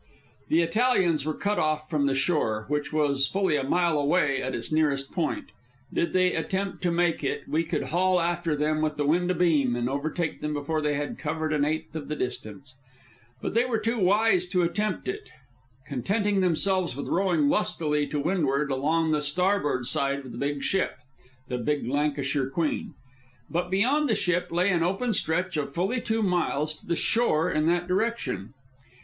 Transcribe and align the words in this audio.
The 0.49 0.61
Italians 0.63 1.25
were 1.25 1.35
cut 1.35 1.59
off 1.59 1.87
from 1.87 2.07
the 2.07 2.15
shore, 2.15 2.65
which 2.69 2.91
was 2.91 3.27
fully 3.27 3.55
a 3.55 3.63
mile 3.63 3.99
away 3.99 4.41
at 4.41 4.55
its 4.55 4.71
nearest 4.71 5.11
point. 5.11 5.51
Did 5.93 6.11
they 6.11 6.33
attempt 6.33 6.81
to 6.81 6.91
make 6.91 7.23
it, 7.23 7.43
we 7.47 7.63
could 7.63 7.83
haul 7.83 8.19
after 8.19 8.55
them 8.55 8.81
with 8.81 8.97
the 8.97 9.05
wind 9.05 9.29
abeam, 9.29 9.75
and 9.75 9.87
overtake 9.87 10.41
them 10.41 10.55
before 10.55 10.81
they 10.81 10.95
had 10.95 11.19
covered 11.19 11.53
an 11.53 11.63
eighth 11.63 11.95
of 11.95 12.07
the 12.07 12.15
distance. 12.15 12.79
But 13.43 13.53
they 13.53 13.63
were 13.65 13.77
too 13.77 13.99
wise 13.99 14.47
to 14.47 14.63
attempt 14.63 15.07
it, 15.07 15.29
contenting 15.85 16.41
themselves 16.41 16.95
with 16.95 17.07
rowing 17.07 17.47
lustily 17.47 18.07
to 18.07 18.19
windward 18.19 18.71
along 18.71 19.11
the 19.11 19.21
starboard 19.21 19.85
side 19.85 20.25
of 20.25 20.33
a 20.33 20.37
big 20.37 20.63
ship, 20.63 20.97
the 21.47 21.57
Lancashire 21.59 22.49
Queen. 22.49 22.95
But 23.51 23.69
beyond 23.69 24.09
the 24.09 24.15
ship 24.15 24.51
lay 24.51 24.71
an 24.71 24.81
open 24.81 25.13
stretch 25.13 25.57
of 25.57 25.71
fully 25.71 26.01
two 26.01 26.23
miles 26.23 26.73
to 26.77 26.87
the 26.87 26.95
shore 26.95 27.51
in 27.51 27.67
that 27.67 27.87
direction. 27.87 28.55